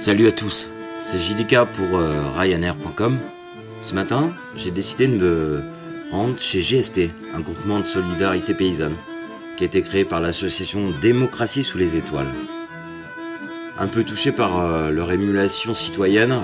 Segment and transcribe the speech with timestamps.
[0.00, 0.70] Salut à tous,
[1.02, 3.18] c'est JDK pour euh, Ryanair.com.
[3.82, 5.62] Ce matin, j'ai décidé de me
[6.10, 8.96] rendre chez GSP, un groupement de solidarité paysanne,
[9.56, 12.32] qui a été créé par l'association Démocratie sous les étoiles.
[13.78, 16.34] Un peu touché par euh, leur émulation citoyenne,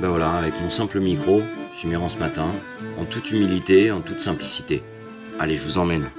[0.00, 1.42] ben voilà, avec mon simple micro,
[1.80, 2.48] je m'y rends ce matin,
[2.98, 4.82] en toute humilité, en toute simplicité.
[5.38, 6.10] Allez, je vous emmène.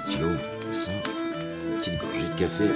[0.00, 0.30] Stylo,
[0.70, 0.90] ça,
[1.78, 2.68] petite gorgée de café.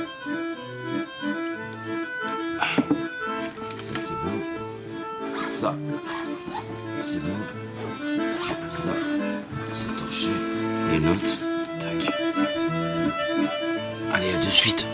[3.80, 5.48] Ça c'est bon.
[5.48, 5.74] Ça,
[7.00, 7.37] c'est bon.
[8.69, 8.88] Ça,
[9.73, 10.28] c'est torché.
[10.92, 11.38] Les notes,
[11.80, 12.14] tac.
[14.12, 14.86] Allez, à de suite.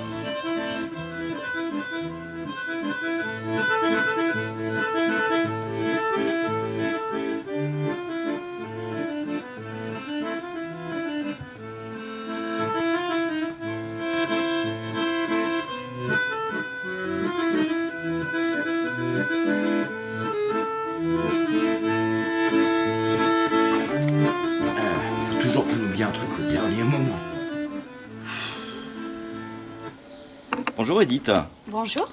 [31.00, 31.32] Bonjour Edith.
[31.66, 32.08] Bonjour,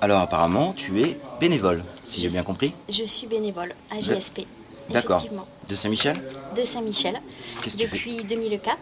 [0.00, 2.72] Alors apparemment, tu es bénévole, si j'ai bien compris.
[2.88, 4.42] je suis bénévole à GSP.
[4.90, 5.24] D'accord.
[5.68, 6.16] De Saint-Michel
[6.54, 7.20] De Saint-Michel.
[7.76, 8.78] Depuis 2004,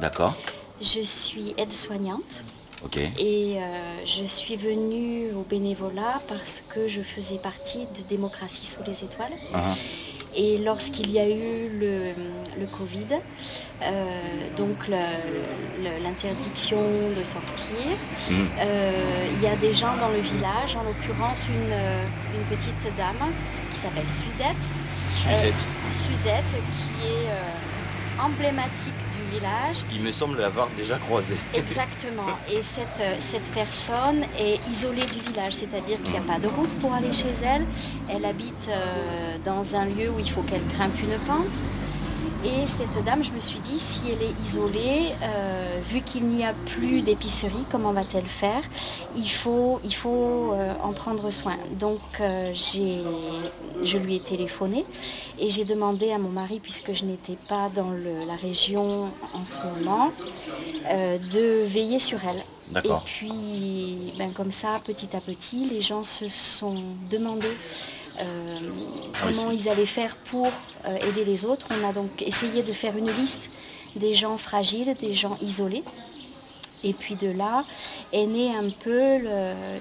[0.00, 0.34] D'accord.
[0.80, 2.42] je suis aide-soignante
[2.84, 2.96] Ok.
[2.96, 8.82] et euh, je suis venue au bénévolat parce que je faisais partie de Démocratie sous
[8.84, 9.32] les étoiles.
[9.54, 9.72] Ah,
[10.36, 12.12] Et lorsqu'il y a eu le,
[12.58, 13.20] le Covid,
[13.82, 13.92] euh,
[14.56, 14.88] donc
[16.02, 16.80] l'interdiction
[17.16, 17.96] de sortir,
[18.30, 18.48] mhm.
[18.58, 22.04] euh, il y a des gens dans le village, en l'occurrence une, euh,
[22.34, 23.30] une petite dame
[23.70, 24.64] qui s'appelle Suzette,
[25.10, 25.66] Suzette.
[25.90, 28.92] Suzette, qui est emblématique
[29.34, 29.84] village.
[29.92, 31.34] Il me semble l'avoir déjà croisé.
[31.54, 32.38] Exactement.
[32.50, 36.48] Et cette, euh, cette personne est isolée du village, c'est-à-dire qu'il n'y a pas de
[36.48, 37.64] route pour aller chez elle.
[38.08, 41.62] Elle habite euh, dans un lieu où il faut qu'elle grimpe une pente.
[42.44, 46.44] Et cette dame, je me suis dit, si elle est isolée, euh, vu qu'il n'y
[46.44, 48.60] a plus d'épicerie, comment va-t-elle faire?
[49.16, 51.56] Il faut, il faut euh, en prendre soin.
[51.78, 54.84] Donc euh, je lui ai téléphoné
[55.38, 59.44] et j'ai demandé à mon mari, puisque je n'étais pas dans le- la région en
[59.44, 60.12] ce moment,
[61.32, 62.44] de veiller sur elle.
[62.84, 69.50] Et puis, ben, comme ça, petit à petit, les gens se sont demandé oui, comment
[69.50, 70.48] c'est- ils allaient faire pour
[70.86, 71.68] euh, aider les autres.
[71.70, 73.50] On a donc essayé de faire une liste
[73.96, 75.84] des gens fragiles, des gens isolés.
[76.82, 77.64] Et puis de là
[78.12, 79.18] est née un peu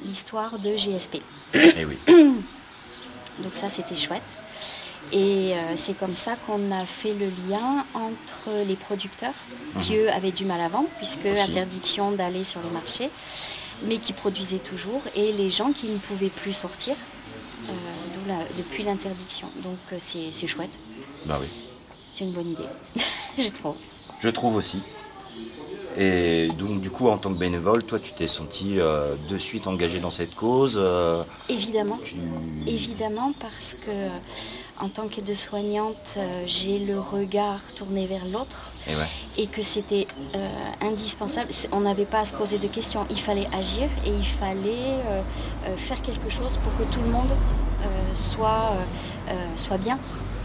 [0.06, 1.22] l'histoire de GSP.
[1.54, 1.98] Eh oui.
[2.08, 4.22] Donc ça, c'était chouette.
[5.12, 9.34] Et euh, c'est comme ça qu'on a fait le lien entre les producteurs,
[9.80, 11.42] qui eux avaient du mal à vendre, puisque Aussi.
[11.42, 13.10] interdiction d'aller sur les marchés,
[13.84, 16.96] mais qui produisaient toujours, et les gens qui ne pouvaient plus sortir,
[18.58, 19.48] depuis l'interdiction.
[19.64, 20.78] Donc euh, c'est c'est chouette,
[21.26, 21.48] Bah oui.
[22.14, 22.68] c'est une bonne idée,
[23.38, 23.76] je trouve.
[24.20, 24.82] Je trouve aussi.
[25.96, 29.68] Et donc du coup, en tant que bénévole, toi, tu t'es senti euh, de suite
[29.68, 30.76] engagé dans cette cause.
[30.78, 32.00] euh, Évidemment.
[32.04, 32.16] tu...
[32.66, 33.92] Évidemment, parce que
[34.84, 38.72] en tant qu'aide-soignante, euh, j'ai le regard tourné vers l'autre.
[38.88, 39.08] Et ouais.
[39.44, 40.08] et que c'était
[40.82, 41.50] indispensable.
[41.72, 43.06] On n'avait pas à se poser de questions.
[43.12, 45.00] Il fallait agir et il fallait
[45.78, 47.30] faire quelque chose pour que tout le monde
[48.14, 48.72] soit,
[49.30, 49.98] euh, euh, soit bien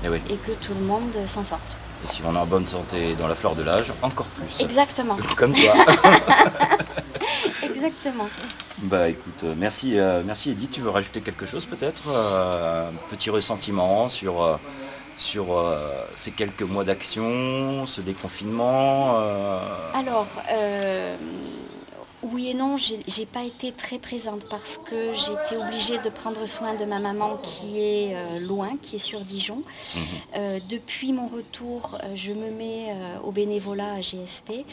[0.05, 0.21] Et oui.
[0.31, 1.77] et que tout le monde s'en sorte.
[2.05, 4.61] Et si on est en bonne santé dans la fleur de l'âge, encore plus.
[4.61, 5.75] Exactement, Comme toi.
[7.63, 8.29] exactement.
[8.83, 10.71] bah écoute, euh, merci, merci Edith.
[10.73, 14.59] Tu veux rajouter quelque chose peut-être Un petit ressentiment sur,
[15.19, 19.59] sur euh, ces quelques mois d'action, ce déconfinement euh,
[19.95, 21.17] Alors, euh,
[22.23, 26.75] oui et non, j'ai pas été très présente parce que j'étais obligée de prendre soin
[26.75, 29.63] de ma maman qui est euh, loin, qui est sur Dijon.
[29.95, 30.03] mhm.
[30.37, 34.65] Euh, depuis mon retour, euh, je me mets euh, au bénévolat à GSP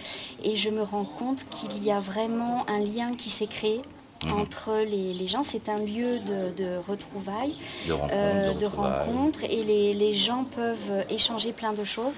[0.43, 3.81] et je me rends compte qu'il y a vraiment un lien qui s'est créé
[4.23, 4.31] Mhm.
[4.39, 5.43] entre les, les gens.
[5.43, 7.55] C'est un lieu de, de retrouvailles,
[7.87, 9.07] de rencontres, euh, de de retrouvailles.
[9.07, 12.17] rencontres et les, les gens peuvent échanger plein de choses.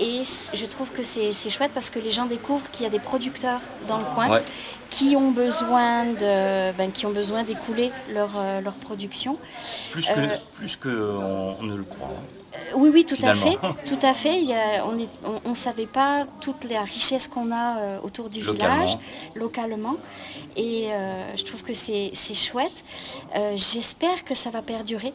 [0.00, 0.22] Et
[0.54, 2.98] je trouve que c'est c'est chouette parce que les gens découvrent qu'il y a des
[2.98, 4.42] producteurs dans le coin Ouais.
[4.90, 9.38] Qui ont besoin de, ben, qui ont besoin d'écouler leur, euh, leur production.
[9.90, 12.08] Plus que, Euh, plus que on, on ne le croit.
[12.08, 12.22] hein.
[12.54, 13.42] Euh, Oui, oui, tout Finalement.
[13.46, 14.40] à fait, tout à fait.
[14.40, 18.30] Il y a- on ne on, on savait pas toute la richesse qu'on a autour
[18.30, 18.76] du Localement.
[18.86, 18.98] village,
[19.34, 19.96] localement.
[20.56, 22.82] Et euh, je trouve que c'est c'est chouette.
[23.34, 25.12] Euh, J'espère que ça va perdurer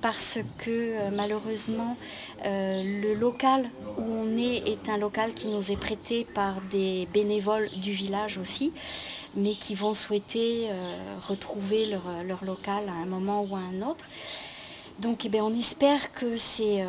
[0.00, 1.96] parce que euh, malheureusement
[2.44, 7.68] le local où on est est un local qui nous est prêté par des bénévoles
[7.70, 8.72] du village aussi,
[9.34, 10.68] mais qui vont souhaiter
[11.26, 14.04] retrouver leur, leur, local à un moment ou à un autre.
[14.98, 16.84] Donc eh bien, on espère que c'est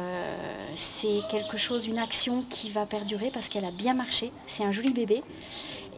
[1.29, 4.31] quelque chose, une action qui va perdurer parce qu'elle a bien marché.
[4.45, 5.23] C'est un joli bébé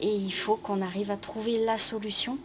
[0.02, 2.38] et il faut qu'on arrive à trouver la solution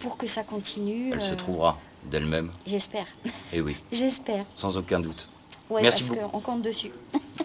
[0.00, 1.12] pour que ça continue.
[1.12, 1.78] Elle se trouvera
[2.10, 2.50] d'elle-même.
[2.66, 3.06] J'espère.
[3.24, 3.76] Et eh oui.
[3.92, 4.44] J'espère.
[4.54, 5.28] Sans aucun doute.
[5.68, 6.92] Oui, Merci parce qu'on compte dessus.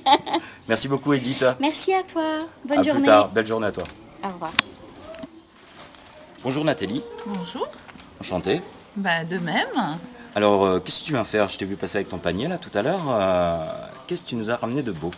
[0.68, 1.44] Merci beaucoup Edith.
[1.60, 2.46] Merci à toi.
[2.64, 3.00] Bonne à journée.
[3.00, 3.30] Plus tard.
[3.30, 3.84] Belle journée à toi.
[4.24, 4.54] Au revoir.
[6.44, 7.04] Bonjour Nathalie.
[7.26, 7.68] Bonjour.
[8.20, 8.62] Enchanté.
[8.96, 9.98] Bah, de même.
[10.36, 11.50] Alors, euh, qu'est-ce que tu viens faire?
[11.50, 13.02] Je t'ai vu passer avec ton panier là tout à l'heure.
[13.10, 13.66] Euh,
[14.08, 15.12] qu'est-ce que tu nous as ramené de beau?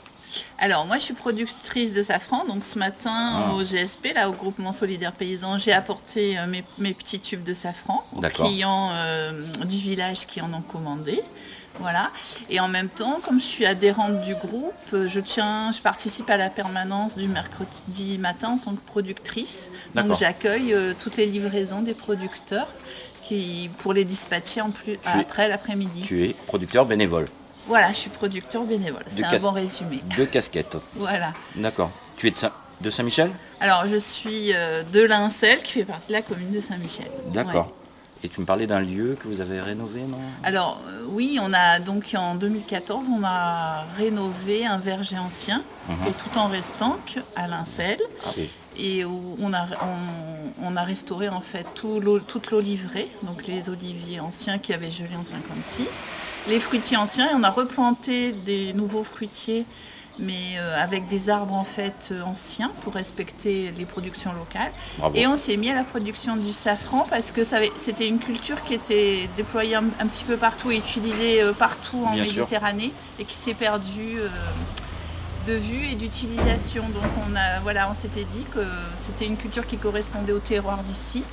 [0.57, 3.53] Alors moi je suis productrice de safran, donc ce matin ah.
[3.53, 6.45] au GSP, là au groupement solidaire paysan, j'ai apporté euh,
[6.77, 11.21] mes, petits tubes de safran aux clients euh, du village qui en ont commandé.
[11.80, 12.12] Voilà.
[12.51, 16.30] Et en même temps, comme je suis adhérente du groupe, euh, je tiens, je participe
[16.30, 19.69] à la permanence du mercredi matin en tant que productrice.
[19.95, 22.68] Donc j'accueille toutes les livraisons des producteurs
[23.24, 26.01] qui, pour les dispatcher en plus, après l'après-midi.
[26.03, 27.27] Tu es producteur bénévole
[27.68, 29.04] voilà, je suis producteur bénévole.
[29.07, 30.04] C'est un bon résumé.
[30.15, 30.77] Deux casquettes.
[30.95, 31.33] voilà.
[31.56, 31.92] D'accord.
[32.18, 32.51] Tu es de, Saint
[32.81, 33.31] de Saint-Michel?
[33.60, 37.10] Alors, je suis euh, de Lincel, qui fait partie de la commune de Saint-Michel.
[37.27, 37.71] D'accord.
[38.25, 40.19] Et tu me parlais d'un lieu que vous avez rénové, non?
[40.44, 46.10] Alors, euh, oui, on a donc en 2014, on a rénové un verger ancien, et
[46.10, 46.13] mhm.
[46.13, 46.98] tout en restant
[47.36, 48.00] à Lincel.
[48.25, 48.30] Ah
[48.75, 49.68] et où on a,
[50.63, 55.15] on, a restauré en fait tout toute l'olivrée, donc les oliviers anciens qui avaient gelé
[55.15, 55.86] en 56
[56.48, 59.66] les fruitiers anciens et on a replanté des nouveaux fruitiers
[60.19, 64.72] mais euh, avec des arbres en fait euh, anciens pour respecter les productions locales.
[65.16, 67.42] Et on s'est mis à la production du safran parce que
[67.78, 72.16] c'était une culture qui était déployée un, petit peu partout et utilisée euh, partout en
[72.16, 74.19] Méditerranée et qui s'est perdue
[75.48, 76.84] de vue et d'utilisation.
[76.84, 78.63] Donc on a voilà, on s'était dit que
[79.06, 81.24] c'était une culture qui correspondait au terroir d'ici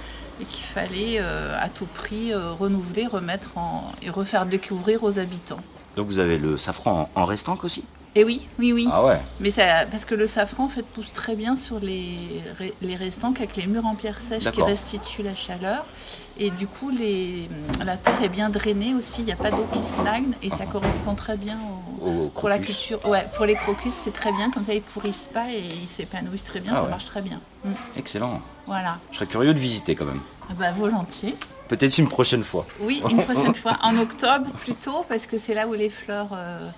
[0.41, 5.19] et qu'il fallait euh, à tout prix euh, renouveler, remettre en, et refaire découvrir aux
[5.19, 5.61] habitants.
[5.97, 7.85] Donc vous avez le safran en, restant aussi?
[8.17, 8.89] Et oui, oui, oui.
[8.91, 9.21] Ah ouais.
[9.39, 12.43] Mais ça, parce que le safran en fait pousse très bien sur les,
[12.83, 15.85] les restants avec les murs en pierre sèche qui restituent la chaleur.
[16.37, 17.49] Et du coup, les,
[17.85, 19.17] la terre est bien drainée aussi.
[19.21, 21.59] Il n'y a pas d'eau qui stagne et ça correspond très bien
[22.35, 23.07] pour la culture.
[23.07, 24.51] Ouais, pour les crocus, c'est très bien.
[24.51, 26.73] Comme ça, ils pourrissent pas et ils s'épanouissent très bien.
[26.75, 27.41] Ah ça marche très bien.
[27.65, 27.73] Mm.
[27.97, 28.41] Excellent.
[28.67, 28.99] Voilà.
[29.11, 30.23] Je serais curieux de visiter quand même.
[30.49, 31.37] Ah bah, volontiers.
[31.69, 32.67] Peut-être une prochaine fois.
[32.81, 33.79] Oui, une prochaine fois.
[33.83, 36.31] En octobre plutôt, parce que c'est là où les fleurs.
[36.33, 36.71] Euh,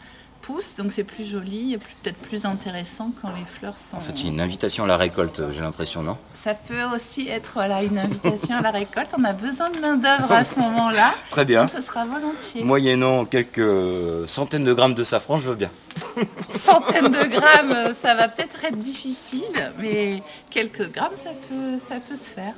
[0.76, 3.96] donc c'est plus joli et peut-être plus intéressant quand les fleurs sont...
[3.96, 6.18] En fait, une invitation à la récolte, j'ai l'impression, non?
[6.34, 9.10] Ça peut aussi être voilà, une invitation à la récolte.
[9.18, 11.14] On a besoin de main-d'œuvre à ce moment-là.
[11.30, 11.62] Très bien.
[11.62, 12.64] Donc ce sera volontiers.
[12.64, 15.70] Moyennant quelques centaines de grammes de safran, je veux bien.
[16.50, 22.16] centaines de grammes, ça va peut-être être difficile, mais quelques grammes, ça peut, ça peut
[22.16, 22.54] se faire.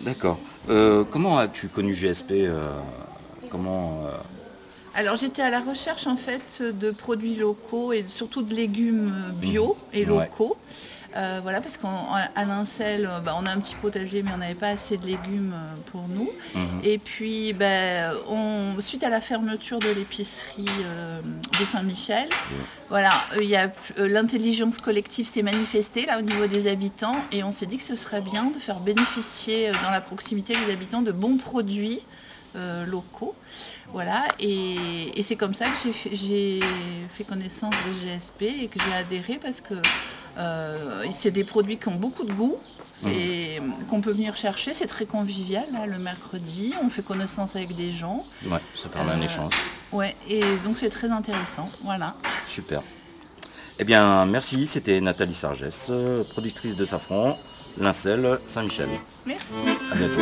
[0.00, 0.38] D'accord.
[0.68, 2.70] Euh, comment as-tu connu GSP euh,
[3.50, 4.16] Comment euh,
[4.94, 9.76] alors j'étais à la recherche en fait de produits locaux et surtout de légumes bio
[9.92, 9.96] mmh.
[9.96, 10.56] et locaux.
[11.16, 14.54] Euh, voilà, parce qu'à Lincel, euh, bah, on a un petit potager, mais on n'avait
[14.54, 16.30] pas assez de légumes euh, pour nous.
[16.54, 16.60] Mmh.
[16.84, 18.12] Et puis, bah,
[18.78, 22.54] suite à la fermeture de l'épicerie de Saint-Michel, mmh.
[22.88, 23.12] voilà,
[23.96, 27.96] l'intelligence collective s'est manifestée là au niveau des habitants, et on s'est dit que ce
[27.96, 32.00] serait bien de faire bénéficier dans la proximité des habitants de bons produits
[32.54, 33.34] locaux.
[33.92, 36.60] Voilà, et, c'est comme ça que j'ai
[37.14, 39.74] fait, connaissance de GSP et que j'ai adhéré parce que
[40.38, 42.56] euh, c'est des produits qui ont beaucoup de goût
[43.06, 43.86] et mmh.
[43.90, 44.74] qu'on peut venir chercher.
[44.74, 46.72] C'est très convivial le mercredi.
[46.82, 48.24] On fait connaissance avec des gens.
[48.46, 49.52] Ouais, ça permet un euh, échange.
[49.92, 51.70] Ouais, et donc c'est très intéressant.
[51.82, 52.14] Voilà.
[52.46, 52.82] Super.
[53.78, 54.66] Eh bien, merci.
[54.66, 55.90] C'était Nathalie Sargès,
[56.30, 57.38] productrice de Safran,
[57.76, 58.88] Lincel, Saint-Michel.
[59.26, 59.46] Merci.
[59.90, 60.20] À bientôt.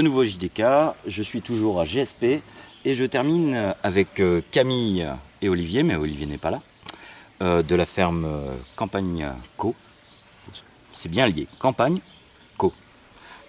[0.00, 0.62] De nouveau JDK,
[1.06, 2.40] je suis toujours à GSP
[2.86, 5.06] et je termine avec euh, Camille
[5.42, 6.62] et Olivier, mais Olivier n'est pas là,
[7.42, 9.74] euh, de la ferme euh, Campagne Co.
[10.94, 12.00] C'est bien lié, Campagne
[12.56, 12.72] Co.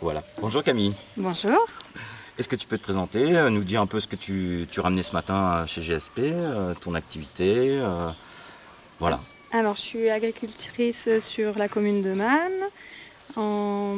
[0.02, 0.26] Voilà.
[0.42, 0.94] Bonjour Camille.
[1.16, 1.66] Bonjour.
[2.38, 5.04] Est-ce que tu peux te présenter, nous dire un peu ce que tu, tu ramenais
[5.04, 6.20] ce matin chez GSP,
[6.82, 7.82] ton activité
[9.00, 9.22] Voilà.
[9.54, 12.52] Alors, je suis agricultrice sur la commune de Man
[13.36, 13.96] en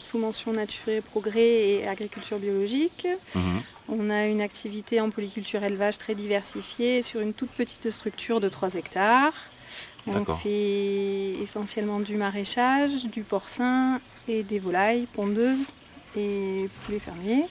[0.00, 3.06] sous-mention nature et progrès et agriculture biologique.
[3.34, 3.62] Mhm.
[3.88, 8.48] On a une activité en polyculture élevage très diversifiée sur une toute petite structure de
[8.48, 9.34] 3 hectares.
[10.06, 15.72] On fait essentiellement du maraîchage, du porcin et des volailles pondeuses
[16.16, 17.46] et poulets fermiers.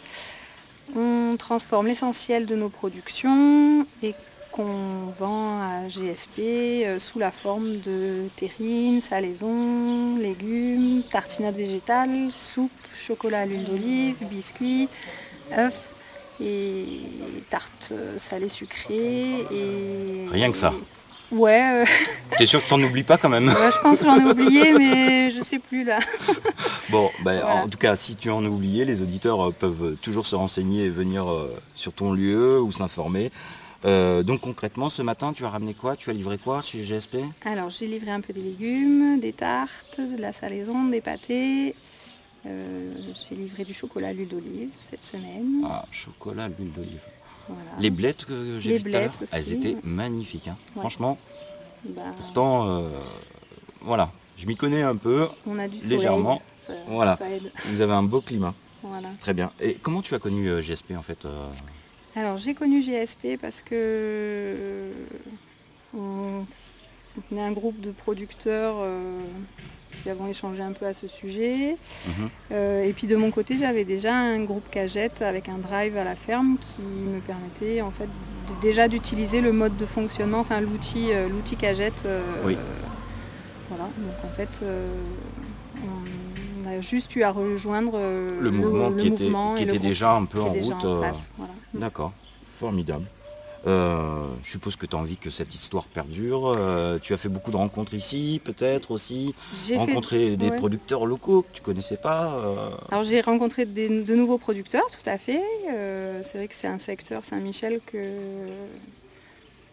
[0.96, 4.16] On transforme l'essentiel de nos productions et
[4.52, 12.72] qu'on vend à GSP euh, sous la forme de terrines, salaisons, légumes, tartinades végétales, soupe,
[12.94, 14.90] chocolat à l'huile d'olive, biscuits,
[15.58, 15.94] œufs
[16.42, 17.02] et
[17.50, 19.46] tartes euh, salées sucrées.
[19.52, 20.26] Et...
[20.32, 20.74] Rien que ça.
[21.32, 21.84] Ouais.
[21.84, 21.86] Euh,
[22.38, 23.50] T'es sûr que t'en oublies pas quand même?
[23.50, 26.00] Je pense que j'en ai oublié, mais je sais plus là.
[26.90, 30.36] bon, ben, en tout cas, si tu en as oublié, les auditeurs peuvent toujours se
[30.36, 31.26] renseigner et venir
[31.76, 33.32] sur ton lieu ou s'informer.
[33.86, 35.96] Euh, donc concrètement, ce matin, tu as ramené quoi?
[35.96, 40.00] Tu as livré quoi chez GSP Alors j'ai livré un peu des légumes, des tartes,
[40.00, 41.76] de la salaison, des pâtés.
[42.46, 42.92] Euh,
[43.30, 45.64] j'ai livré du chocolat à l'huile d'olive cette semaine.
[45.66, 47.00] Ah, chocolat à l'huile d'olive.
[47.80, 50.50] Les blettes que j'ai vues tout à l'heure, elles étaient magnifiques.
[50.50, 50.58] Hein.
[50.76, 51.18] Franchement,
[51.84, 52.90] bah, pourtant, euh,
[53.82, 56.44] voilà, je m'y connais un peu, on a du légèrement.
[56.88, 57.16] voilà.
[57.16, 57.52] Ça aide.
[57.66, 58.54] Vous avez un beau climat.
[58.84, 59.10] Voilà.
[59.20, 59.52] Très bien.
[59.60, 61.26] Et comment tu as connu GSP en fait
[62.16, 64.92] alors j'ai connu GSP parce que
[65.96, 66.46] on,
[67.36, 69.20] est un groupe de producteurs euh,
[70.02, 71.78] qui avons échangé un peu à ce sujet.
[72.08, 72.30] Mhm.
[72.52, 76.04] Euh, et puis de mon côté, j'avais déjà un groupe cagette avec un drive à
[76.04, 78.10] la ferme qui me permettait en fait
[78.62, 82.08] déjà d'utiliser le mode de fonctionnement, enfin l'outil euh, l'outil cagette.
[83.70, 84.64] Voilà, donc en fait
[85.84, 86.19] on
[86.78, 88.92] a juste eu à rejoindre le mouvement,
[89.56, 90.86] qui, était, déjà un peu en route.
[91.74, 92.14] D'accord,
[92.58, 93.06] formidable.
[93.68, 96.54] Euh, je suppose que tu as envie que cette histoire perdure.
[96.58, 99.36] Euh, tu as fait beaucoup de rencontres ici, peut-être aussi.
[99.76, 102.34] Rencontré des producteurs locaux que tu connaissais pas.
[102.34, 102.70] Euh.
[102.92, 105.42] Alors j'ai rencontré de nouveaux producteurs, tout à fait.
[106.24, 108.48] c'est vrai que c'est un secteur Saint-Michel que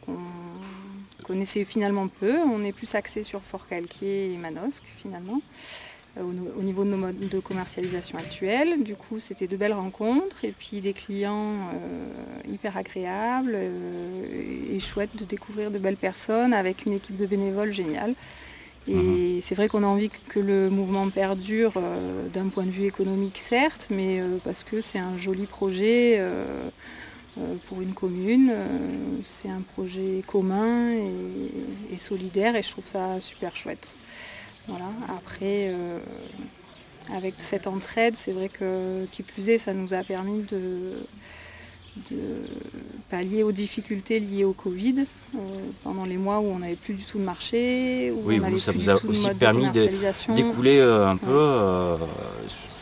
[0.05, 0.19] qu'on
[1.25, 2.39] connaissait finalement peu.
[2.39, 5.41] On est plus axé sur Fort-Calquier et Manosque finalement.
[6.19, 6.23] Euh,
[6.59, 8.83] au, niveau de nos modes de commercialisation actuels.
[8.83, 14.81] Du coup, c'était de belles rencontres et puis des clients euh, hyper agréables euh, et
[14.81, 18.15] chouettes de découvrir de belles personnes avec une équipe de bénévoles géniale.
[18.89, 19.41] Et mhm.
[19.43, 21.73] c'est vrai qu'on a envie que le mouvement perdure
[22.33, 26.23] d'un point de vue économique, certes, mais parce que c'est un joli projet
[27.65, 28.55] pour une commune.
[29.25, 33.97] c'est un projet commun et, solidaire et je trouve ça super chouette.
[34.69, 34.87] Voilà.
[35.09, 36.01] Après, euh,
[37.15, 40.93] avec cette entraide, c'est vrai que qui plus est, ça nous a permis de,
[43.09, 45.39] pallier aux difficultés liées au Covid euh,
[45.83, 48.73] pendant les mois où on n'avait plus du tout de marché, où oui, on ça
[48.73, 51.97] vous a aussi permis d'écouler euh, un peu.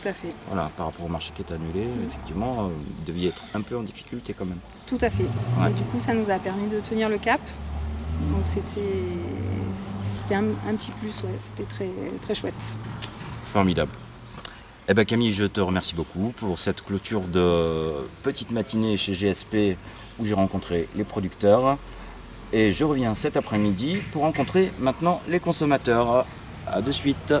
[0.01, 0.33] tout à fait.
[0.47, 3.83] Voilà, par rapport au marché qui est annulé, effectivement, vous deviez être un peu en
[3.83, 4.59] difficulté quand même.
[4.87, 5.23] Tout à fait.
[5.23, 7.41] du coup, ça nous a permis de tenir le cap.
[8.31, 8.81] Donc c'était
[10.35, 11.89] un, un, petit plus, ouais, c'était très,
[12.21, 12.77] très chouette.
[13.43, 13.91] Formidable.
[14.87, 17.91] Eh ben Camille, je te remercie beaucoup pour cette clôture de
[18.23, 19.77] petite matinée chez GSP
[20.19, 21.77] où j'ai rencontré les producteurs.
[22.53, 26.25] Et je reviens cet après-midi pour rencontrer maintenant les consommateurs.
[26.67, 27.33] A de suite.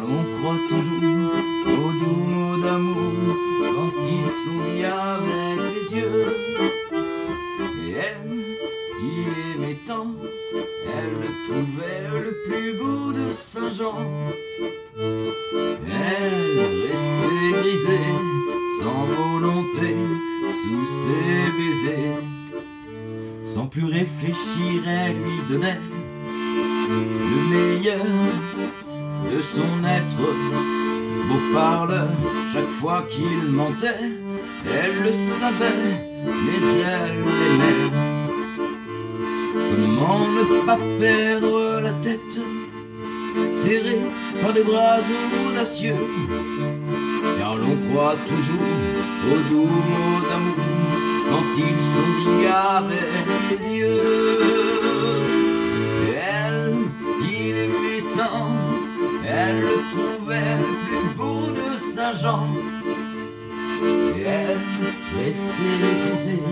[0.00, 1.32] On croit toujours
[1.66, 6.28] aux doux mots d'amour quand ils sont avec les yeux.
[7.84, 8.30] Et elle,
[8.98, 9.12] qui
[9.54, 10.12] aimait tant,
[10.86, 13.98] elle trouvait le plus beau de Saint-Jean.
[14.96, 18.14] Elle restait grisée,
[18.80, 19.90] sans volonté,
[20.62, 22.22] sous ses baisers.
[23.44, 25.80] Sans plus réfléchir, elle lui donnait
[26.88, 27.00] le
[27.50, 28.06] meilleur
[29.98, 30.28] être.
[31.28, 32.08] Beau parleur,
[32.52, 34.12] chaque fois qu'il mentait,
[34.66, 35.92] elle le savait,
[36.24, 36.62] mais
[36.96, 37.82] elle l'aimait.
[39.70, 42.40] Comment ne pas perdre la tête,
[43.62, 43.98] serré
[44.40, 45.00] par des bras
[45.46, 46.02] audacieux,
[47.38, 48.74] car l'on croit toujours
[49.30, 50.78] aux doux mots d'amour
[51.30, 53.10] quand ils sont dits avec
[53.50, 54.67] les yeux.
[59.38, 62.46] Elle le trouvait le plus beau de Saint-Jean.
[64.16, 64.60] Et elle
[65.16, 66.42] restait brisée,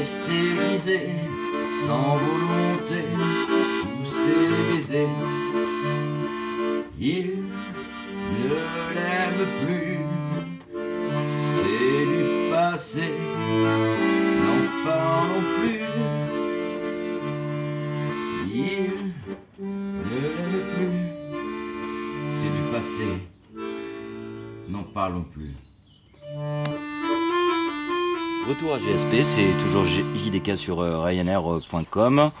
[0.00, 1.10] brisée,
[1.86, 3.00] sans volonté,
[3.80, 4.44] sous ses
[4.76, 5.08] baisers.
[6.98, 7.28] Il
[8.44, 8.54] ne
[8.94, 9.81] l'aime plus,
[28.82, 32.32] GSP, c'est toujours JDK sur euh, Ryanair.com.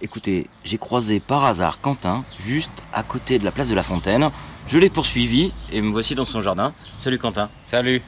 [0.00, 4.30] Écoutez, j'ai croisé par hasard Quentin, juste à côté de la place de la Fontaine.
[4.66, 6.74] Je l'ai poursuivi et me voici dans son jardin.
[6.98, 7.50] Salut Quentin.
[7.62, 8.02] Salut.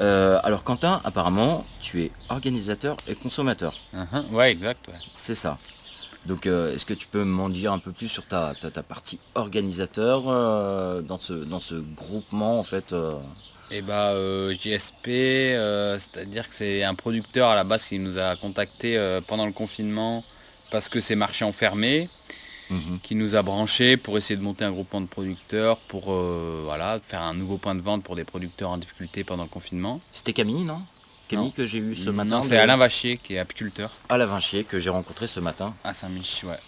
[0.00, 3.74] Euh, alors Quentin, apparemment, tu es organisateur et consommateur.
[3.94, 4.28] Uh-huh.
[4.32, 4.90] ouais, exact.
[5.12, 5.58] C'est ça.
[6.26, 8.54] Donc euh, est-ce que tu peux m'en dire un peu plus sur ta,
[8.88, 12.92] partie organisateur euh, dans, ce, dans ce groupement en fait
[13.74, 15.06] euh Eh bah JSP,
[15.98, 20.24] c'est-à-dire que c'est un producteur à la base qui nous a contacté pendant le confinement
[20.70, 22.08] parce que c'est marché enfermé,
[22.70, 22.98] mhm.
[23.02, 27.22] qui nous a branché pour essayer de monter un groupement de producteurs pour voilà, faire
[27.22, 30.00] un nouveau point de vente pour des producteurs en difficulté pendant le confinement.
[30.12, 30.82] C'était Camille, non?
[31.28, 32.42] Camille que j'ai eu ce matin.
[32.42, 33.90] c'est Alain Vachier qui est apiculteur.
[34.08, 35.74] Alain Vachier que j'ai rencontré ce matin.
[35.84, 36.58] À Saint-Mich, ouais.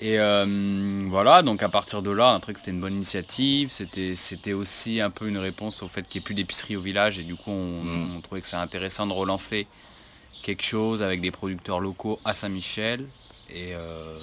[0.00, 3.70] Et euh, voilà, donc à partir de là, un truc c'était une bonne initiative.
[3.70, 7.18] C'était aussi un peu une réponse au fait qu'il n'y ait plus d'épicerie au village.
[7.18, 8.16] Et du coup, mm.
[8.16, 9.66] on, trouvait que c'est intéressant de relancer
[10.42, 13.06] quelque chose avec des producteurs locaux à Saint-Michel.
[13.50, 14.18] Et, euh,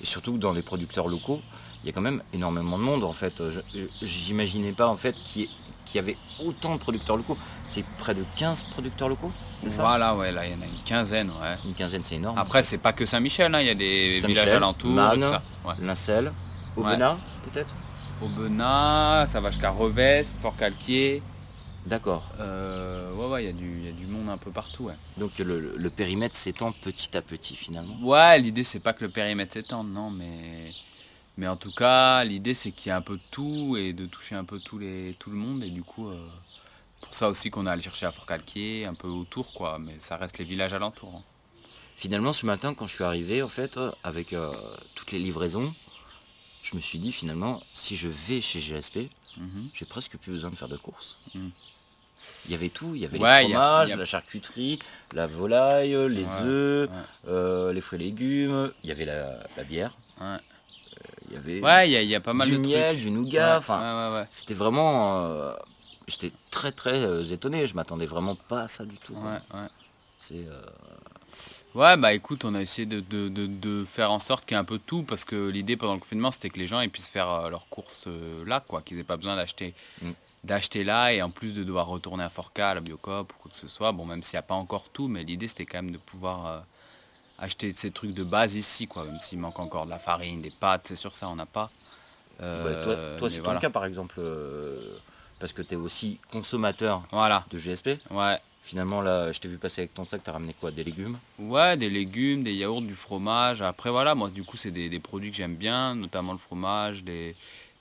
[0.00, 1.40] et surtout dans les producteurs locaux,
[1.82, 3.42] il y a quand même énormément de monde en fait.
[4.00, 5.48] J'imaginais pas en fait qu'il y ait
[5.90, 7.36] qu'il y avait autant de producteurs locaux.
[7.68, 9.82] C'est près de 15 producteurs locaux, c'est ça?
[9.82, 11.56] Voilà, ouais, là il y en a une quinzaine, ouais.
[11.64, 12.38] Une quinzaine, c'est énorme.
[12.38, 14.90] Après, c'est pas que Saint-Michel, hein, il y a des villages alentours.
[14.90, 15.40] Man,
[15.80, 16.32] Lincel,
[16.76, 17.74] Aubenas, peut-être?
[18.22, 21.22] Aubenas, ça va jusqu'à Revest, Fort-Calquier.
[21.86, 22.24] D'accord.
[22.38, 24.84] Euh, ouais, ouais, il y, a du monde un peu partout.
[24.84, 24.94] Ouais.
[25.16, 27.96] Donc le, le périmètre s'étend petit à petit finalement?
[28.02, 30.72] Ouais, l'idée c'est pas que le périmètre s'étende, non, mais
[31.40, 34.04] mais en tout cas, l'idée c'est qu'il y a un peu de tout et de
[34.04, 35.64] toucher un peu tous les, tout le monde.
[35.64, 36.28] Et du coup, euh,
[37.00, 39.78] pour ça aussi qu'on a allé chercher à Fort-Calquier, un peu autour, quoi.
[39.78, 41.14] Mais ça reste les villages alentours.
[41.16, 41.22] Hein.
[41.96, 44.52] Finalement, ce matin, quand je suis arrivé, en fait, euh, avec euh,
[44.94, 45.72] toutes les livraisons,
[46.62, 49.70] je me suis dit finalement, si je vais chez GSP, mhm.
[49.72, 51.22] j'ai presque plus besoin de faire de courses.
[51.34, 51.52] Mhm.
[52.44, 54.78] Il y avait tout, il y avait les fromages, la charcuterie,
[55.14, 56.90] la volaille, les œufs,
[57.24, 59.96] les fruits et légumes, il y avait la, la bière
[61.30, 63.58] il y avait ouais, il y, a pas mal du de miel, du nougat.
[63.58, 65.24] Enfin, c'était vraiment.
[65.24, 65.54] Euh,
[66.06, 67.66] j'étais très très euh, étonné.
[67.66, 69.16] Je m'attendais vraiment pas à ça du tout.
[70.18, 70.34] C'est.
[70.34, 70.60] Euh,
[71.74, 74.78] ouais, bah écoute, on a essayé de, faire en sorte qu'il y ait un peu
[74.78, 77.48] de tout, parce que l'idée pendant le confinement, c'était que les gens ils puissent faire
[77.48, 78.08] leurs courses
[78.46, 80.10] là, quoi, qu'ils n'aient pas besoin d'acheter mm.
[80.44, 83.50] d'acheter là, et en plus de devoir retourner à Forca, à la Biocop, ou quoi
[83.50, 83.92] que ce soit.
[83.92, 86.64] Bon, même s'il n'y a pas encore tout, mais l'idée c'était quand même de pouvoir
[87.40, 90.50] acheter ces trucs de base ici, quoi, même s'il manque encore de la farine, des
[90.50, 91.70] pâtes, c'est sûr ça, on n'a pas.
[92.42, 94.96] Euh, toi, c'est ton cas par exemple, euh,
[95.40, 97.44] parce que tu es aussi consommateur voilà.
[97.50, 97.98] de GSP.
[98.10, 98.38] Ouais.
[98.62, 101.18] Finalement, là, je t'ai vu passer avec ton sac, tu as ramené quoi Des légumes?
[101.38, 103.62] Ouais, des légumes, des yaourts, du fromage.
[103.62, 107.34] Après, voilà, moi, du coup, c'est des, produits que j'aime bien, notamment le fromage, les,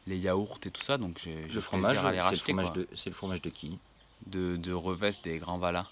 [0.07, 0.97] les yaourts et tout ça.
[0.97, 3.77] Donc, j'ai Le fromage, c'est le fromage, de, le fromage de qui?
[4.25, 5.85] De, de Revest des Grands Valas.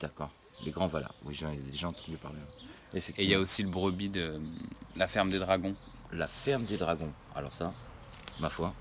[0.00, 0.30] D'accord,
[0.64, 1.12] les Grands Valas.
[1.24, 2.38] Oui, j'ai déjà entendu parler.
[2.94, 4.38] Et il y a aussi le brebis de
[4.96, 5.74] la ferme des dragons.
[6.12, 7.12] La ferme des dragons.
[7.34, 7.72] Alors ça,
[8.38, 8.74] ma foi.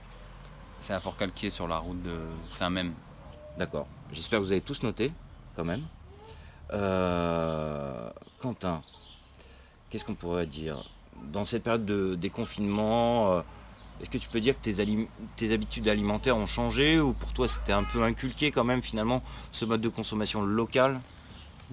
[0.80, 2.18] C'est à Fort-Calquier sur la route de
[2.50, 2.94] Saint-Même.
[3.58, 3.88] D'accord.
[4.12, 5.12] J'espère que vous avez tous noté
[5.56, 5.84] quand même.
[6.74, 8.82] Euh, Quentin,
[9.90, 10.84] qu'est-ce qu'on pourrait dire?
[11.32, 13.42] Dans cette période de déconfinement, euh,
[14.02, 17.00] est-ce que tu peux dire que tes, tes, habitudes alimentaires ont changé?
[17.00, 19.22] Ou pour toi c'était un peu inculqué quand même finalement
[19.52, 21.00] ce mode de consommation local?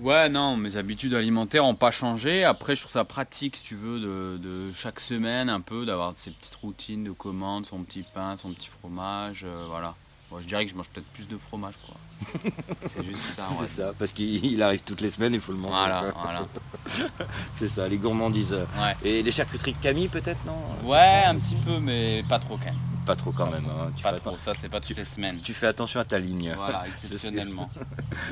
[0.00, 2.44] Ouais, non, mes habitudes alimentaires n'ont pas changé.
[2.44, 3.98] Après, je trouve ça pratique, si tu veux,
[4.38, 8.52] de, chaque semaine un peu, d'avoir ces petites routines de commandes, son petit pain, son
[8.52, 9.94] petit fromage, euh, voilà.
[10.30, 11.96] Moi, je dirais que je mange peut-être plus de fromage, quoi.
[12.86, 13.46] c'est juste ça.
[13.48, 15.74] C'est ça, parce qu'il arrive toutes les semaines, il faut le manger.
[15.74, 16.48] Voilà, voilà.
[17.52, 18.56] c'est ça, les gourmandises.
[19.02, 20.88] Et les charcuteries de Camille, peut-être, non?
[20.88, 22.87] Ouais, un petit peu, mais pas trop quand même.
[23.08, 23.64] Pas trop quand même.
[23.64, 23.90] Hein.
[24.02, 25.40] pas trop, ça c'est pas toutes les semaines.
[25.42, 26.52] Tu fais attention à ta ligne.
[26.54, 27.70] Voilà, exceptionnellement.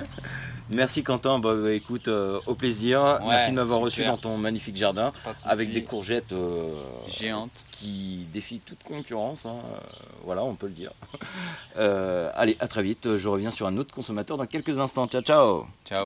[0.69, 3.21] Merci Quentin, bah, bah, écoute, euh, au plaisir.
[3.27, 5.15] Merci de m'avoir reçu dans ton magnifique jardin
[5.47, 9.47] avec des courgettes euh, géantes qui défient toute concurrence.
[9.47, 9.57] Hein.
[9.65, 9.79] Euh,
[10.27, 10.93] voilà, on peut le dire.
[12.35, 13.17] allez, à très vite.
[13.17, 15.07] Je reviens sur un autre consommateur dans quelques instants.
[15.07, 15.67] Ciao, ciao.
[15.87, 16.05] Ciao.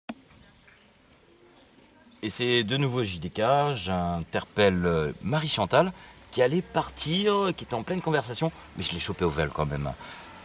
[2.22, 3.74] Et c'est de nouveau JDK.
[3.74, 5.90] J'interpelle Marie Chantal
[6.30, 9.66] qui allait partir, qui était en pleine conversation, mais je l'ai chopé au vol quand
[9.66, 9.92] même.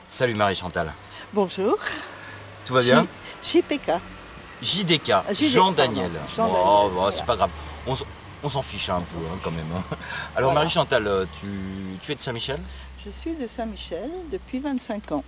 [0.09, 0.93] Salut Marie-Chantal.
[1.33, 1.77] Bonjour.
[2.65, 3.07] Tout va bien
[3.43, 3.91] JPK.
[4.61, 6.11] JDK, Jean-Daniel.
[6.39, 7.51] oh, oh c'est pas grave.
[7.85, 9.65] On, s'en fiche un peu hein, quand même.
[9.75, 9.83] Hein.
[10.35, 11.25] Alors Marie-Chantal, euh,
[12.01, 12.59] tu, es de Saint-Michel?
[13.03, 15.23] Je suis de Saint-Michel depuis 25 ans.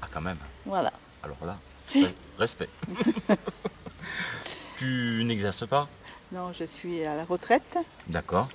[0.00, 0.92] Ah quand même Voilà.
[1.22, 1.58] Alors là,
[2.38, 2.68] respect.
[4.78, 5.88] tu n'exerces pas?
[6.32, 7.78] Non, je suis à la retraite.
[8.08, 8.48] D'accord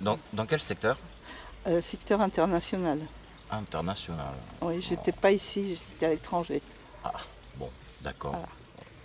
[0.00, 0.98] dans, quel secteur
[1.66, 3.00] euh, Secteur international.
[3.50, 4.34] International.
[4.60, 6.62] Oui, j'étais pas ici, j'étais à l'étranger.
[7.04, 7.12] Ah,
[7.56, 7.70] bon,
[8.02, 8.36] d'accord.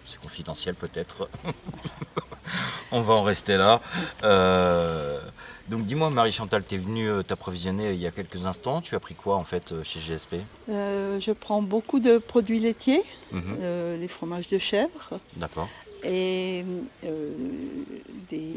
[0.06, 1.30] C'est confidentiel peut-être.
[2.92, 3.82] On va en rester là.
[4.24, 5.22] Euh,
[5.70, 8.82] donc dis-moi Marie-Chantal, tu es venue euh, t'approvisionner il y a quelques instants.
[8.82, 10.36] Tu as pris quoi en fait chez GSP
[10.68, 13.98] Je prends beaucoup de produits laitiers, mhm.
[14.00, 15.20] les fromages de chèvre.
[15.38, 15.70] D'accord
[16.04, 16.66] et
[17.06, 17.32] euh,
[18.30, 18.54] des,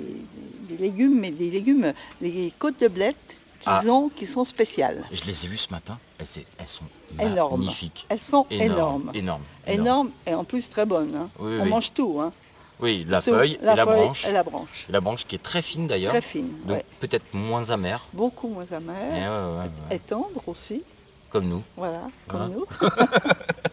[0.77, 3.17] légumes, mais des légumes, les côtes de blettes
[3.61, 3.83] qu'ils ah.
[3.87, 5.05] ont, qui sont spéciales.
[5.13, 6.27] Je les ai vues ce matin, elles,
[6.67, 6.85] sont
[7.19, 7.61] énormes.
[7.61, 8.07] magnifiques.
[8.09, 9.11] Elles sont énormes.
[9.15, 9.43] Énormes.
[9.67, 11.15] Énormes, et en plus très bonnes.
[11.15, 11.29] Hein.
[11.39, 12.21] On mange tout.
[12.21, 12.33] Hein.
[12.79, 14.27] Oui, la feuille la et, la branche.
[14.27, 14.87] et la branche.
[14.91, 16.13] la branche qui est très fine d'ailleurs.
[16.13, 16.51] Très fine.
[16.67, 18.07] Donc peut-être moins amère.
[18.13, 19.65] Beaucoup moins amère.
[19.91, 20.83] et tendre aussi.
[21.31, 21.63] Comme nous.
[21.77, 22.67] Voilà, comme nous.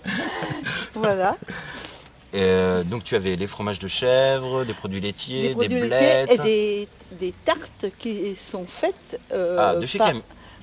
[0.95, 1.37] voilà.
[2.33, 6.45] Euh, donc tu avais les fromages de chèvre, des produits laitiers, des, blettes.
[6.45, 6.87] et
[7.19, 9.99] des, tartes qui sont faites euh, ah, de chez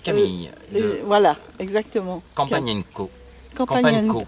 [0.02, 0.50] Camille.
[0.74, 2.22] Euh, voilà, exactement.
[2.34, 3.10] Campagnenco.
[3.54, 4.24] Campagnenco.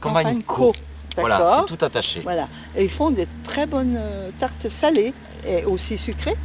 [0.00, 0.72] Campagnenco.
[1.16, 2.20] Voilà, c'est tout attaché.
[2.20, 2.48] Voilà.
[2.74, 4.00] Et ils font des très bonnes
[4.40, 5.12] tartes salées
[5.46, 6.36] et aussi sucrées.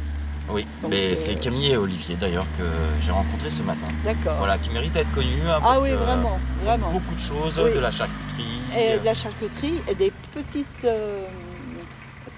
[0.50, 2.64] Oui, mais c'est Camille et Olivier d'ailleurs que
[3.04, 3.88] j'ai rencontré ce matin.
[4.04, 4.36] D'accord.
[4.38, 5.42] Voilà, qui méritent d'être connus.
[5.46, 6.90] Hein, ah oui, vraiment, vraiment.
[6.90, 7.90] Beaucoup de choses, de la
[8.38, 11.26] charcuterie, et de la charcuterie et des petites euh,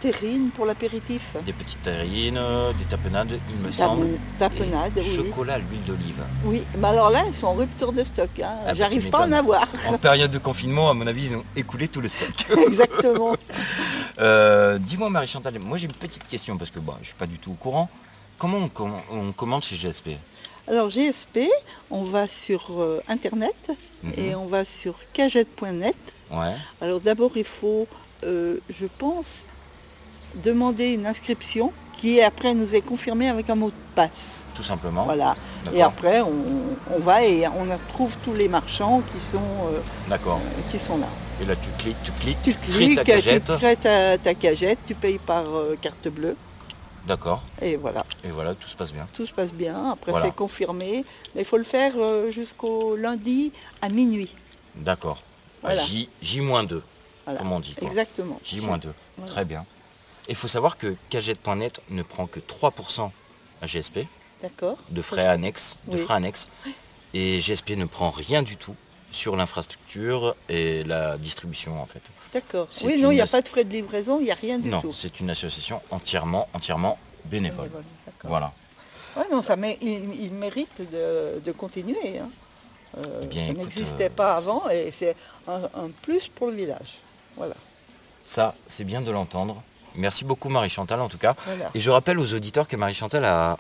[0.01, 1.37] terrines pour l'apéritif.
[1.45, 4.19] Des petites terrines, euh, des tapenades, il me semble.
[4.39, 5.17] Tapenades, oui.
[5.17, 6.23] Chocolat à l'huile d'olive.
[6.45, 8.31] Oui, mais alors là, ils sont en rupture de stock.
[8.39, 8.49] Hein.
[8.63, 9.69] Ah, bah, J'arrive pas à en avoir.
[9.89, 12.59] En période de confinement, à mon avis, ils ont écoulé tout le stock.
[12.67, 13.37] Exactement.
[14.19, 17.27] Euh, dis-moi, Marie-Chantal, moi j'ai une petite question parce que bon, je ne suis pas
[17.27, 17.89] du tout au courant.
[18.37, 18.69] Comment
[19.11, 20.11] on commande chez GSP
[20.69, 21.49] alors GSP,
[21.91, 24.13] on va sur euh, Internet mhm.
[24.17, 25.97] et on va sur cagette.net.
[26.81, 27.89] Alors d'abord, il faut,
[28.25, 29.45] euh, je pense,
[30.37, 34.45] demander une inscription qui après nous est confirmée avec un mot de passe.
[34.55, 35.05] Tout simplement.
[35.05, 35.37] Voilà.
[35.75, 40.17] Et après, on, va et on trouve tous les marchands qui sont, euh,
[40.71, 41.09] qui sont là.
[41.43, 43.45] Et là, tu cliques, tu cliques, tu, cliques, ta cagette.
[43.45, 45.45] Tu crées ta, cagette, tu payes par
[45.83, 46.37] carte bleue.
[47.07, 47.43] D'accord.
[47.61, 48.05] Et voilà.
[48.25, 49.07] Et voilà, tout se passe bien.
[49.15, 49.93] Tout se passe bien.
[49.93, 51.05] Après, c'est confirmé.
[51.35, 54.35] Mais il faut le faire euh, jusqu'au lundi à minuit.
[54.75, 55.23] D'accord.
[55.87, 56.81] J, J-2,
[57.39, 57.75] comme on dit.
[57.83, 58.41] Exactement.
[58.45, 58.81] J-2.
[59.27, 59.67] Très bien.
[60.29, 63.11] Il faut savoir que Cagette.net ne prend que 3%
[63.61, 64.01] à GSP.
[64.43, 64.79] D'accord.
[64.89, 65.77] De frais annexes.
[65.87, 66.49] De frais annexes.
[67.13, 68.77] Et GSP ne prend rien du tout
[69.11, 72.11] sur l'infrastructure et la distribution en fait.
[72.33, 72.69] D'accord.
[72.85, 74.71] Oui, non, il n'y a pas de frais de livraison, il n'y a rien du
[74.71, 74.87] tout.
[74.87, 77.71] Non, c'est une association entièrement, entièrement bénévole.
[78.25, 78.53] voilà.
[79.17, 82.19] Ouais, non, ça, mais il, mérite de, continuer.
[82.19, 82.31] Hein.
[82.99, 85.15] Euh, eh ça n'existait euh, pas avant et c'est
[85.49, 86.99] un, plus pour le village.
[87.37, 87.55] Voilà.
[88.25, 89.63] Ça, c'est bien de l'entendre.
[89.97, 91.35] Merci beaucoup Marie-Chantal en tout cas.
[91.75, 93.59] Et je rappelle aux auditeurs que Marie-Chantal a...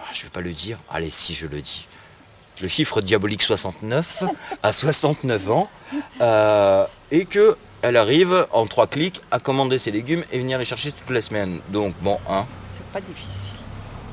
[0.00, 0.78] Ah, je ne vais pas le dire.
[0.90, 1.86] Allez, si je le dis.
[2.60, 4.24] Le chiffre diabolique 69
[4.62, 5.68] à 69 ans.
[6.20, 10.64] Euh, et que elle arrive en trois clics à commander ses légumes et venir les
[10.64, 11.60] chercher toutes les semaines.
[11.70, 12.44] Donc bon, hein.
[12.70, 13.32] C'est pas difficile.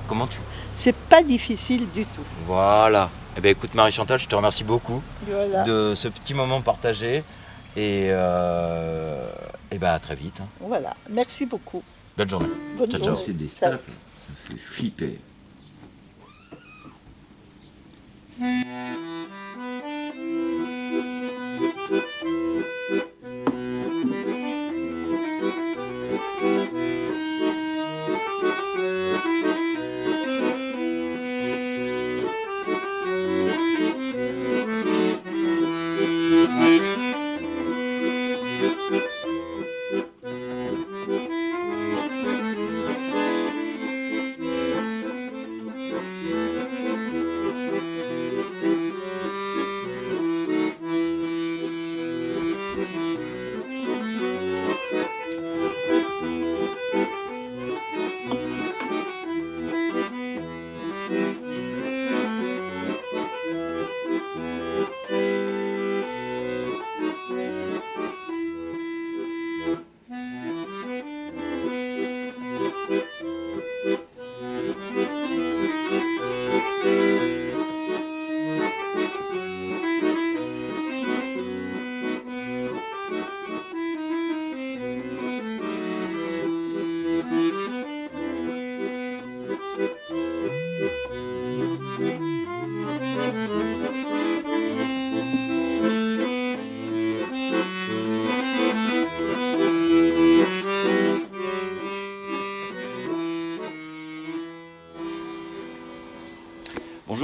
[0.08, 0.38] Comment tu
[0.76, 2.22] C'est pas difficile du tout.
[2.46, 3.10] Voilà.
[3.38, 5.02] Eh bien écoute Marie-Chantal, je te remercie beaucoup
[5.66, 7.24] de ce petit moment partagé.
[7.78, 9.28] Et, euh,
[9.70, 10.40] et ben à très vite.
[10.42, 10.48] Hein.
[10.62, 11.84] Voilà, merci beaucoup.
[12.16, 12.48] Belle journée.
[12.78, 13.22] Bonne journée.
[13.26, 15.20] C'est des stats, ça fait flipper.
[18.38, 18.66] thank
[26.74, 26.85] you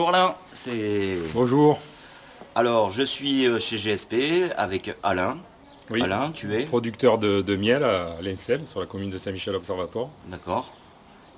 [0.01, 1.19] Bonjour Alain, c'est...
[1.31, 1.79] Bonjour.
[2.55, 5.37] Alors, je suis euh, chez GSP avec Alain.
[5.91, 6.01] Oui.
[6.01, 10.09] Alain, tu es Producteur de, miel à l'ENSEL, sur la commune de Saint-Michel Observatoire.
[10.27, 10.73] D'accord.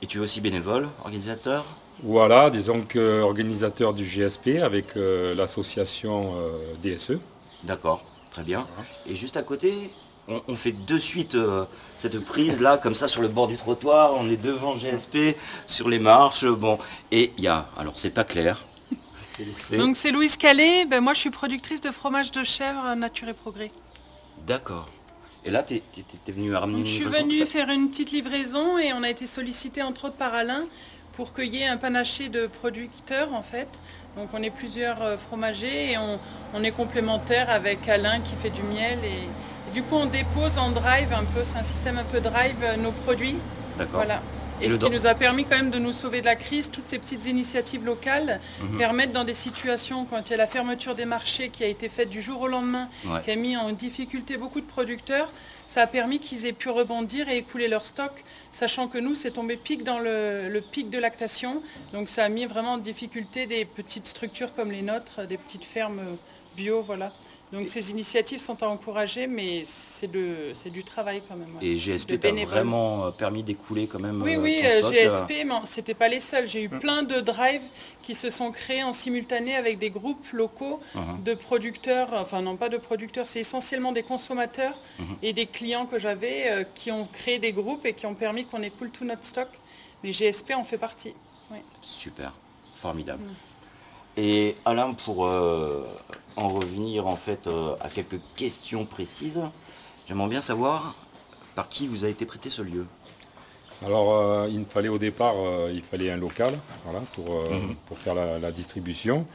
[0.02, 1.65] Et tu es aussi bénévole, organisateur?
[2.04, 7.19] Voilà, disons que organisateur du GSP avec euh, l'association euh, DSE.
[7.63, 8.65] D'accord, très bien.
[9.06, 9.91] Et juste à côté,
[10.27, 14.13] on, fait de suite euh, cette prise là, comme ça sur le bord du trottoir,
[14.15, 16.79] on est devant GSP, sur les marches, bon,
[17.12, 18.65] et il y a, alors c'est pas clair.
[19.71, 23.33] Donc c'est Louise Calais, ben, moi je suis productrice de fromage de chèvre Nature et
[23.33, 23.71] Progrès.
[24.45, 24.89] D'accord.
[25.45, 28.93] Et là, tu es, venu ramener une Je suis venue faire une petite livraison et
[28.93, 30.65] on a été sollicité entre autres par Alain
[31.15, 33.67] pour cueillir un panaché de producteurs en fait.
[34.17, 36.19] Donc on est plusieurs euh, fromagers et on,
[36.54, 39.28] on est complémentaire avec Alain qui fait du miel et,
[39.73, 42.78] du coup, on dépose en drive un peu, c'est un système un peu drive, euh,
[42.78, 43.38] nos produits.
[43.76, 44.02] D'accord.
[44.02, 44.21] Voilà.
[44.63, 46.88] Et, ce qui nous a permis quand même de nous sauver de la crise, toutes
[46.88, 48.78] ces petites initiatives locales mhm.
[48.78, 51.89] permettent dans des situations, quand il y a la fermeture des marchés qui a été
[51.89, 52.89] faite du jour au lendemain,
[53.23, 55.32] qui a mis en difficulté beaucoup de producteurs,
[55.67, 59.32] ça a permis qu'ils aient pu rebondir et écouler leur stock, sachant que nous, c'est
[59.32, 61.62] tombé pic dans le, le, pic de lactation.
[61.93, 65.65] Donc ça a mis vraiment en difficulté des petites structures comme les nôtres, des petites
[65.65, 66.17] fermes
[66.56, 67.12] bio, voilà.
[67.54, 71.50] Donc ces initiatives sont à encourager, mais c'est du travail quand même.
[71.62, 75.54] Et GSP t'a vraiment euh, permis d'écouler quand même Oui, euh, oui, euh, GSP, mais
[75.63, 76.48] c'était pas les seuls.
[76.48, 76.80] J'ai eu mm.
[76.80, 77.62] plein de drives
[78.02, 81.24] qui se sont créés en simultané avec des groupes locaux uh-huh.
[81.24, 85.04] de producteurs, enfin non pas de producteurs, c'est essentiellement des consommateurs uh-huh.
[85.22, 88.63] et des clients que j'avais qui ont créé des groupes et qui ont permis qu'on
[88.63, 89.48] écoule tout notre stock.
[90.04, 91.13] Mais GSP en fait partie.
[91.84, 92.34] Super,
[92.76, 93.24] formidable.
[94.15, 95.88] Et Alain, pour euh,
[96.36, 99.41] en revenir en fait euh, à quelques questions précises,
[100.08, 100.95] j'aimerais bien savoir
[101.56, 102.86] par qui vous a été prêté ce lieu.
[103.84, 105.36] Alors, euh, il fallait au départ,
[105.73, 106.58] il fallait un local
[107.13, 107.76] pour, mhm.
[107.88, 109.26] pour faire la, distribution.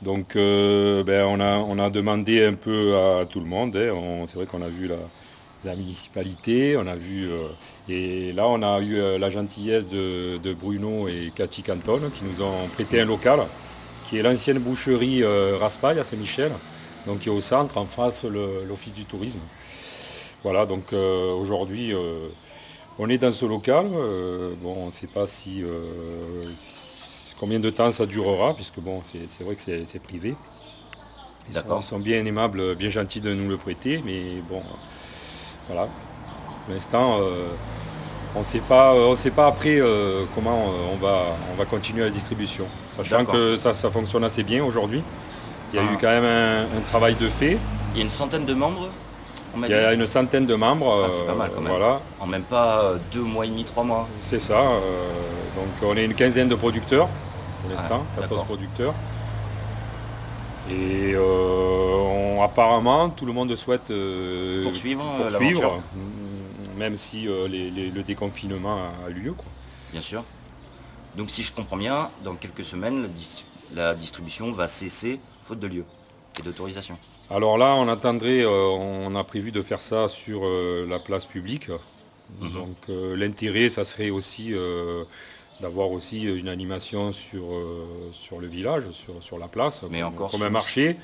[0.00, 3.74] Donc, ben, on, a, on, a, demandé un peu à tout le monde.
[3.76, 4.24] Hein.
[4.28, 4.88] C'est vrai qu'on a vu
[5.64, 7.28] la, municipalité, on a vu.
[7.88, 12.42] et là, on a eu la gentillesse de, de, Bruno et Cathy Canton qui nous
[12.42, 13.48] ont prêté un local
[14.10, 16.50] qui est l'ancienne boucherie euh, Raspail à Saint-Michel,
[17.06, 19.38] donc qui est au centre, en face l'office du tourisme.
[20.42, 22.26] Voilà, donc euh, aujourd'hui, euh,
[22.98, 23.86] on est dans ce local.
[24.60, 25.62] bon, on ne sait pas si
[27.38, 30.34] combien de temps ça durera, puisque bon, c'est vrai que c'est privé.
[31.48, 34.62] Ils sont, sont, bien aimables, bien gentils de nous le prêter, mais bon,
[35.68, 35.88] voilà.
[36.64, 37.20] Pour l'instant,
[38.34, 41.64] on ne sait pas, on sait pas après euh, comment euh, on, va, on va
[41.64, 42.66] continuer la distribution.
[42.88, 45.02] Sachant que ça, fonctionne assez bien aujourd'hui.
[45.72, 45.98] Il y a eu ah.
[46.00, 47.58] quand même un, travail de fait.
[47.92, 48.90] Il y a une centaine de membres
[49.56, 51.06] Il y a une centaine de membres.
[51.06, 51.72] Ah, c'est pas mal quand même.
[51.72, 52.00] Voilà.
[52.20, 54.08] En même pas deux mois et demi, trois mois.
[54.20, 54.62] C'est ça.
[55.56, 57.08] donc on est une quinzaine de producteurs
[57.62, 58.94] pour l'instant, 14 producteurs.
[60.70, 61.14] Et
[62.42, 63.92] apparemment, tout le monde souhaite
[64.62, 65.80] poursuivre, poursuivre
[66.80, 69.34] même si le déconfinement a, lieu.
[69.92, 70.24] Bien sûr.
[71.16, 73.08] Donc si je comprends bien, dans quelques semaines,
[73.74, 75.84] la, distribution va cesser faute de lieu
[76.38, 76.96] et d'autorisation.
[77.28, 81.26] Alors là, on attendrait, euh, on a prévu de faire ça sur euh, la place
[81.26, 81.68] publique.
[82.40, 82.52] Mhm.
[82.52, 84.54] Donc euh, l'intérêt, ça serait aussi
[85.60, 87.44] d'avoir aussi une animation sur,
[88.14, 88.84] sur le village,
[89.20, 90.96] sur, la place, Mais comme, encore comme un marché.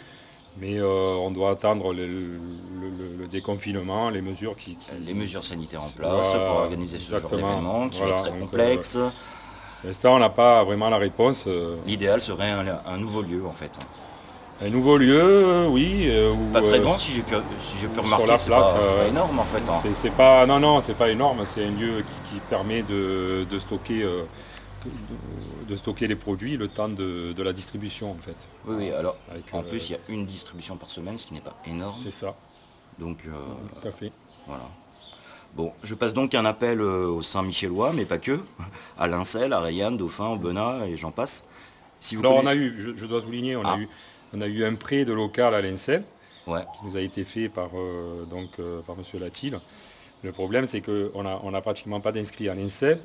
[0.59, 2.38] Mais on doit attendre le,
[3.31, 8.01] déconfinement, les mesures qui, Les mesures sanitaires en place pour organiser ce genre d'événement qui
[8.01, 8.97] est très complexe.
[9.85, 11.47] l'instant, on n'a pas vraiment la réponse.
[11.87, 13.79] L'idéal serait un nouveau lieu en fait.
[14.62, 16.07] Un nouveau lieu, euh, oui.
[16.07, 18.75] Euh, pas très euh, grand, si j'ai pu, si remarquer, c'est pas,
[19.07, 19.62] énorme en fait.
[19.69, 19.90] Hein.
[19.92, 21.45] C'est pas, non, non, c'est pas énorme.
[21.55, 24.07] C'est un lieu qui, permet de, stocker,
[25.68, 28.37] de, stocker les produits le temps de, la distribution en fait.
[28.66, 28.90] Oui, oui.
[28.90, 29.16] Alors,
[29.53, 31.99] en plus, il y a une distribution par semaine, ce qui n'est pas énorme.
[32.03, 32.35] C'est ça.
[32.99, 34.12] Donc, tout à fait.
[34.46, 34.68] Voilà.
[35.55, 38.40] Bon, je passe donc un appel aux Saint-Michellois, mais pas que,
[38.99, 41.44] à Lincel, à Rayanne, Dauphin, au Benat, et j'en passe.
[42.01, 43.79] Si vous Alors on a eu, je, dois souligner, on a ah.
[43.79, 43.88] eu
[44.35, 46.03] on a eu un prêt de local à l'INSEE
[46.44, 49.20] qui nous a été fait par, euh, donc, euh, par M.
[49.20, 49.59] Latil.
[50.22, 52.99] Le problème, c'est qu'on n'a on a pratiquement pas d'inscrits à l'INSEE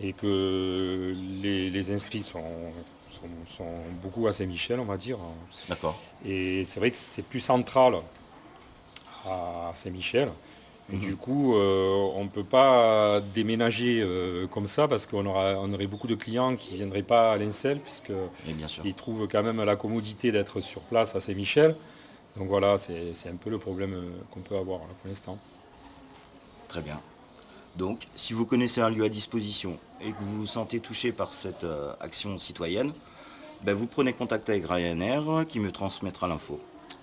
[0.00, 2.42] et que les, inscrits sont,
[3.56, 3.64] sont,
[4.02, 5.18] beaucoup à Saint-Michel, on va dire.
[5.68, 5.98] D'accord.
[6.24, 7.96] Et c'est vrai que c'est plus central
[9.24, 10.28] à Saint-Michel.
[10.88, 11.00] Mhm.
[11.00, 15.86] Du coup, euh, on ne peut pas déménager euh, comme ça parce qu'on on aurait
[15.88, 20.30] beaucoup de clients qui ne viendraient pas à l'Incel puisqu'ils trouvent quand même la commodité
[20.30, 21.74] d'être sur place à Saint-Michel.
[22.36, 25.38] Donc voilà, c'est un peu le problème euh, qu'on peut avoir pour l'instant.
[26.68, 27.00] Très bien.
[27.76, 31.32] Donc, si vous connaissez un lieu à disposition et que vous vous sentez touché par
[31.32, 31.66] cette
[32.00, 32.92] action citoyenne,
[33.62, 36.60] ben, vous prenez contact avec Ryanair qui me transmettra l'info.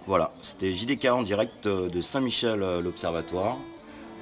[0.07, 3.57] Voilà, c'était JDK en direct de Saint-Michel, l'Observatoire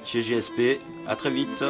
[0.04, 0.80] chez GSP.
[1.08, 1.64] À très vite.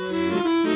[0.00, 0.69] Música